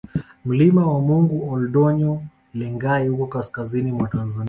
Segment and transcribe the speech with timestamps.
[0.45, 2.21] Mlima wa Mungu Ol Doinyo
[2.53, 4.39] Lengai uko kaskazini mwa Tanzania